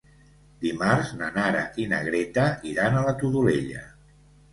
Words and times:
Dimarts 0.61 1.11
na 1.19 1.27
Nara 1.35 1.61
i 1.83 1.85
na 1.91 1.99
Greta 2.07 2.45
iran 2.71 2.97
a 2.97 3.05
la 3.09 3.13
Todolella. 3.21 3.83